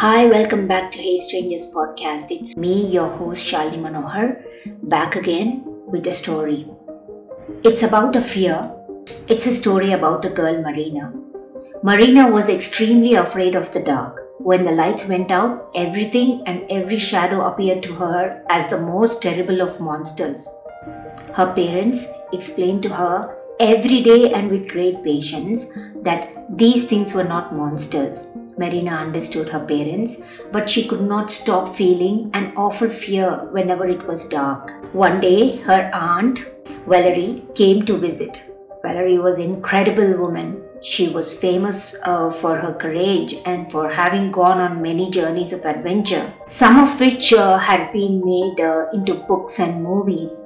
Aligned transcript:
Hi, 0.00 0.26
welcome 0.26 0.68
back 0.68 0.92
to 0.92 0.98
Hey 0.98 1.16
Strangers 1.16 1.72
podcast. 1.74 2.30
It's 2.30 2.54
me, 2.54 2.86
your 2.86 3.08
host 3.08 3.50
Shalini 3.50 3.78
Manohar, 3.78 4.42
back 4.82 5.16
again 5.16 5.62
with 5.86 6.06
a 6.06 6.12
story. 6.12 6.68
It's 7.64 7.82
about 7.82 8.14
a 8.14 8.20
fear. 8.20 8.70
It's 9.26 9.46
a 9.46 9.54
story 9.54 9.92
about 9.92 10.26
a 10.26 10.28
girl, 10.28 10.60
Marina. 10.60 11.14
Marina 11.82 12.28
was 12.30 12.50
extremely 12.50 13.14
afraid 13.14 13.54
of 13.54 13.72
the 13.72 13.80
dark. 13.80 14.20
When 14.38 14.66
the 14.66 14.72
lights 14.72 15.08
went 15.08 15.30
out, 15.30 15.70
everything 15.74 16.42
and 16.46 16.70
every 16.70 16.98
shadow 16.98 17.46
appeared 17.46 17.82
to 17.84 17.94
her 17.94 18.44
as 18.50 18.68
the 18.68 18.78
most 18.78 19.22
terrible 19.22 19.62
of 19.62 19.80
monsters. 19.80 20.46
Her 21.32 21.54
parents 21.54 22.06
explained 22.34 22.82
to 22.82 22.90
her 22.90 23.34
every 23.58 24.02
day 24.02 24.34
and 24.34 24.50
with 24.50 24.68
great 24.68 25.02
patience 25.02 25.64
that 26.02 26.28
these 26.50 26.86
things 26.86 27.14
were 27.14 27.24
not 27.24 27.54
monsters. 27.54 28.26
Marina 28.58 28.92
understood 28.92 29.48
her 29.50 29.60
parents, 29.60 30.22
but 30.50 30.68
she 30.68 30.86
could 30.88 31.02
not 31.02 31.30
stop 31.30 31.74
feeling 31.76 32.30
an 32.32 32.52
awful 32.56 32.88
fear 32.88 33.48
whenever 33.52 33.86
it 33.86 34.06
was 34.06 34.28
dark. 34.28 34.72
One 34.94 35.20
day, 35.20 35.56
her 35.62 35.90
aunt, 35.92 36.44
Valerie, 36.86 37.44
came 37.54 37.84
to 37.86 37.98
visit. 37.98 38.42
Valerie 38.82 39.18
was 39.18 39.38
an 39.38 39.44
incredible 39.44 40.16
woman. 40.16 40.62
She 40.80 41.08
was 41.08 41.36
famous 41.36 41.96
uh, 42.04 42.30
for 42.30 42.56
her 42.56 42.72
courage 42.72 43.34
and 43.44 43.70
for 43.70 43.90
having 43.90 44.30
gone 44.30 44.58
on 44.58 44.82
many 44.82 45.10
journeys 45.10 45.52
of 45.52 45.64
adventure, 45.64 46.32
some 46.48 46.78
of 46.78 47.00
which 47.00 47.32
uh, 47.32 47.58
had 47.58 47.92
been 47.92 48.22
made 48.24 48.60
uh, 48.60 48.86
into 48.92 49.14
books 49.14 49.58
and 49.58 49.82
movies. 49.82 50.42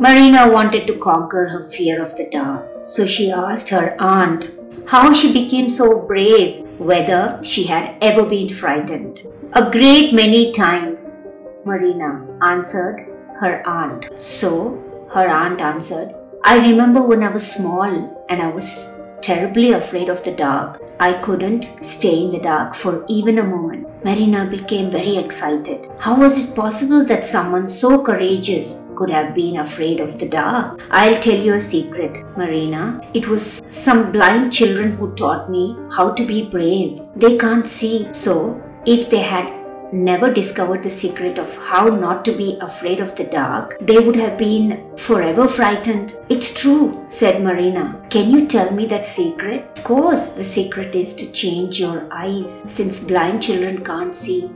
Marina 0.00 0.50
wanted 0.50 0.86
to 0.86 0.98
conquer 0.98 1.48
her 1.48 1.68
fear 1.68 2.02
of 2.02 2.16
the 2.16 2.28
dark, 2.30 2.66
so 2.82 3.06
she 3.06 3.30
asked 3.30 3.68
her 3.68 3.94
aunt 4.00 4.50
how 4.86 5.12
she 5.12 5.32
became 5.32 5.68
so 5.70 6.00
brave, 6.00 6.66
whether 6.82 7.40
she 7.42 7.64
had 7.64 7.96
ever 8.00 8.24
been 8.24 8.48
frightened. 8.48 9.20
A 9.54 9.70
great 9.70 10.12
many 10.12 10.52
times, 10.52 11.26
Marina 11.64 12.26
answered 12.44 13.06
her 13.40 13.66
aunt. 13.66 14.06
So 14.18 14.82
her 15.12 15.28
aunt 15.28 15.60
answered, 15.60 16.14
I 16.44 16.58
remember 16.58 17.02
when 17.02 17.22
I 17.22 17.28
was 17.28 17.46
small 17.46 18.26
and 18.28 18.42
I 18.42 18.48
was 18.48 18.88
terribly 19.20 19.72
afraid 19.72 20.08
of 20.08 20.22
the 20.24 20.32
dark. 20.32 20.82
I 20.98 21.12
couldn't 21.14 21.84
stay 21.84 22.24
in 22.24 22.30
the 22.30 22.40
dark 22.40 22.74
for 22.74 23.04
even 23.08 23.38
a 23.38 23.44
moment. 23.44 24.04
Marina 24.04 24.46
became 24.46 24.90
very 24.90 25.16
excited. 25.16 25.88
How 25.98 26.18
was 26.18 26.42
it 26.42 26.56
possible 26.56 27.04
that 27.04 27.24
someone 27.24 27.68
so 27.68 28.02
courageous 28.02 28.80
could 29.02 29.10
have 29.10 29.34
been 29.34 29.56
afraid 29.58 29.98
of 29.98 30.18
the 30.18 30.28
dark? 30.28 30.80
I'll 30.90 31.20
tell 31.20 31.40
you 31.46 31.54
a 31.54 31.60
secret, 31.60 32.24
Marina. 32.36 33.00
It 33.14 33.26
was 33.26 33.60
some 33.68 34.12
blind 34.12 34.52
children 34.52 34.92
who 34.96 35.12
taught 35.16 35.50
me 35.50 35.76
how 35.96 36.12
to 36.12 36.24
be 36.24 36.42
brave. 36.42 37.00
They 37.16 37.36
can't 37.36 37.66
see, 37.66 38.06
so 38.12 38.62
if 38.86 39.10
they 39.10 39.22
had 39.22 39.58
never 39.92 40.32
discovered 40.32 40.82
the 40.84 40.90
secret 40.90 41.38
of 41.38 41.54
how 41.56 41.84
not 41.86 42.24
to 42.24 42.32
be 42.32 42.56
afraid 42.60 43.00
of 43.00 43.14
the 43.16 43.24
dark, 43.24 43.76
they 43.80 43.98
would 43.98 44.16
have 44.16 44.38
been 44.38 44.96
forever 44.96 45.48
frightened. 45.48 46.16
It's 46.28 46.54
true, 46.54 47.04
said 47.08 47.42
Marina. 47.42 48.00
Can 48.08 48.30
you 48.30 48.46
tell 48.46 48.72
me 48.72 48.86
that 48.86 49.06
secret? 49.06 49.68
Of 49.76 49.84
course, 49.84 50.28
the 50.28 50.44
secret 50.44 50.94
is 50.94 51.14
to 51.16 51.30
change 51.32 51.80
your 51.80 52.06
eyes. 52.12 52.62
Since 52.68 53.00
blind 53.00 53.42
children 53.42 53.84
can't 53.84 54.14
see, 54.14 54.48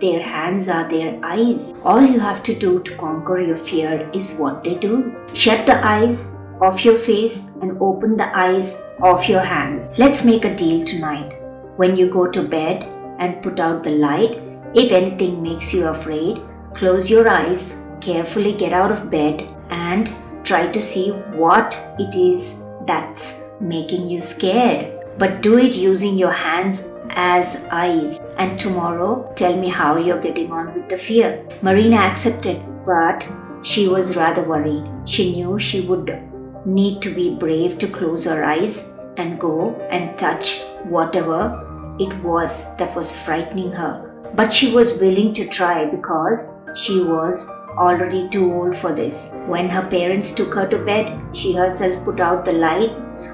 their 0.00 0.22
hands 0.22 0.68
are 0.68 0.88
their 0.88 1.18
eyes. 1.22 1.74
All 1.84 2.02
you 2.02 2.20
have 2.20 2.42
to 2.44 2.54
do 2.54 2.82
to 2.82 2.96
conquer 2.96 3.40
your 3.40 3.56
fear 3.56 4.10
is 4.12 4.34
what 4.34 4.64
they 4.64 4.74
do. 4.74 5.14
Shut 5.32 5.66
the 5.66 5.84
eyes 5.86 6.36
of 6.60 6.80
your 6.80 6.98
face 6.98 7.50
and 7.62 7.78
open 7.80 8.16
the 8.16 8.36
eyes 8.36 8.80
of 9.02 9.28
your 9.28 9.40
hands. 9.40 9.90
Let's 9.96 10.24
make 10.24 10.44
a 10.44 10.56
deal 10.56 10.84
tonight. 10.84 11.36
When 11.76 11.96
you 11.96 12.08
go 12.08 12.26
to 12.30 12.42
bed 12.42 12.84
and 13.18 13.42
put 13.42 13.60
out 13.60 13.84
the 13.84 13.90
light, 13.90 14.40
if 14.74 14.92
anything 14.92 15.42
makes 15.42 15.72
you 15.72 15.86
afraid, 15.88 16.40
close 16.74 17.08
your 17.08 17.28
eyes, 17.28 17.76
carefully 18.00 18.52
get 18.52 18.72
out 18.72 18.90
of 18.90 19.10
bed, 19.10 19.52
and 19.70 20.12
try 20.44 20.66
to 20.70 20.80
see 20.80 21.10
what 21.10 21.78
it 21.98 22.14
is 22.14 22.60
that's 22.86 23.42
making 23.60 24.08
you 24.08 24.20
scared. 24.20 24.92
But 25.18 25.42
do 25.42 25.58
it 25.58 25.76
using 25.76 26.18
your 26.18 26.32
hands 26.32 26.82
as 27.14 27.56
eyes. 27.70 28.20
And 28.36 28.58
tomorrow, 28.58 29.32
tell 29.36 29.56
me 29.56 29.68
how 29.68 29.96
you're 29.96 30.20
getting 30.20 30.52
on 30.52 30.74
with 30.74 30.88
the 30.88 30.98
fear. 30.98 31.46
Marina 31.62 31.96
accepted, 31.96 32.62
but 32.84 33.26
she 33.62 33.88
was 33.88 34.16
rather 34.16 34.42
worried. 34.42 34.84
She 35.04 35.34
knew 35.34 35.58
she 35.58 35.80
would 35.82 36.18
need 36.64 37.02
to 37.02 37.14
be 37.14 37.34
brave 37.34 37.78
to 37.78 37.88
close 37.88 38.24
her 38.24 38.44
eyes 38.44 38.88
and 39.16 39.38
go 39.38 39.74
and 39.90 40.18
touch 40.18 40.62
whatever 40.84 41.60
it 41.98 42.12
was 42.22 42.64
that 42.76 42.94
was 42.96 43.16
frightening 43.20 43.70
her 43.70 44.14
but 44.36 44.52
she 44.52 44.72
was 44.72 44.92
willing 44.94 45.32
to 45.32 45.46
try 45.48 45.84
because 45.84 46.52
she 46.74 47.00
was 47.00 47.48
already 47.76 48.28
too 48.28 48.52
old 48.52 48.76
for 48.76 48.92
this. 48.92 49.32
When 49.46 49.68
her 49.68 49.86
parents 49.88 50.32
took 50.32 50.54
her 50.54 50.66
to 50.68 50.78
bed, 50.78 51.20
she 51.32 51.52
herself 51.52 52.04
put 52.04 52.20
out 52.20 52.44
the 52.44 52.52
light. 52.52 52.90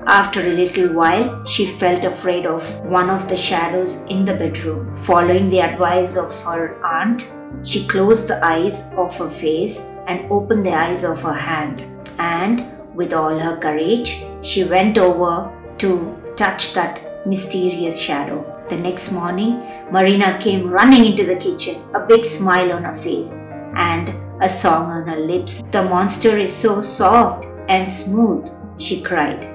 After 0.06 0.40
a 0.40 0.52
little 0.52 0.92
while, 0.92 1.44
she 1.44 1.66
felt 1.66 2.04
afraid 2.04 2.46
of 2.46 2.62
one 2.80 3.10
of 3.10 3.28
the 3.28 3.36
shadows 3.36 3.96
in 4.08 4.24
the 4.24 4.34
bedroom. 4.34 4.96
Following 5.04 5.48
the 5.48 5.60
advice 5.60 6.16
of 6.16 6.32
her 6.44 6.82
aunt, 6.84 7.30
she 7.62 7.86
closed 7.86 8.28
the 8.28 8.44
eyes 8.44 8.84
of 8.96 9.14
her 9.16 9.28
face 9.28 9.80
and 10.06 10.30
opened 10.30 10.64
the 10.64 10.74
eyes 10.74 11.04
of 11.04 11.20
her 11.22 11.34
hand. 11.34 11.84
And 12.18 12.66
with 12.94 13.12
all 13.12 13.38
her 13.38 13.56
courage, 13.58 14.22
she 14.42 14.64
went 14.64 14.98
over 14.98 15.50
to 15.78 16.16
touch 16.36 16.74
that 16.74 17.26
mysterious 17.26 18.00
shadow. 18.00 18.44
The 18.68 18.76
next 18.76 19.12
morning, 19.12 19.62
Marina 19.90 20.38
came 20.38 20.70
running 20.70 21.04
into 21.04 21.26
the 21.26 21.36
kitchen, 21.36 21.82
a 21.94 22.06
big 22.06 22.24
smile 22.24 22.72
on 22.72 22.84
her 22.84 22.94
face 22.94 23.34
and 23.74 24.14
a 24.40 24.48
song 24.48 24.90
on 24.90 25.06
her 25.06 25.20
lips. 25.20 25.62
The 25.70 25.82
monster 25.82 26.36
is 26.36 26.52
so 26.52 26.80
soft 26.80 27.46
and 27.68 27.88
smooth, 27.88 28.48
she 28.78 29.02
cried. 29.02 29.46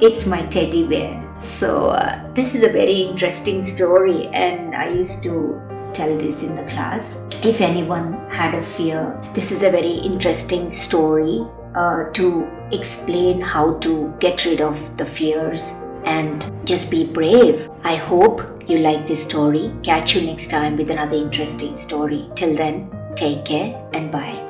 It's 0.00 0.26
my 0.26 0.46
teddy 0.46 0.84
bear. 0.84 1.26
So, 1.40 1.88
uh, 1.88 2.32
this 2.34 2.54
is 2.54 2.62
a 2.62 2.68
very 2.68 3.00
interesting 3.00 3.62
story, 3.62 4.26
and 4.28 4.74
I 4.74 4.88
used 4.88 5.22
to 5.24 5.60
tell 5.94 6.16
this 6.16 6.42
in 6.42 6.54
the 6.54 6.64
class. 6.64 7.20
If 7.42 7.60
anyone 7.60 8.14
had 8.30 8.54
a 8.54 8.62
fear, 8.62 9.18
this 9.34 9.50
is 9.50 9.62
a 9.62 9.70
very 9.70 9.92
interesting 9.92 10.72
story 10.72 11.46
uh, 11.74 12.04
to 12.12 12.48
explain 12.72 13.40
how 13.40 13.78
to 13.78 14.14
get 14.20 14.44
rid 14.44 14.60
of 14.60 14.96
the 14.96 15.04
fears 15.04 15.74
and 16.04 16.50
just 16.64 16.90
be 16.90 17.04
brave. 17.04 17.68
I 17.84 17.96
hope 17.96 18.42
you 18.66 18.78
like 18.78 19.06
this 19.06 19.22
story. 19.22 19.72
Catch 19.82 20.14
you 20.14 20.22
next 20.22 20.48
time 20.48 20.76
with 20.76 20.90
another 20.90 21.16
interesting 21.16 21.76
story. 21.76 22.28
Till 22.34 22.54
then, 22.54 22.90
take 23.16 23.44
care 23.44 23.74
and 23.92 24.10
bye. 24.10 24.49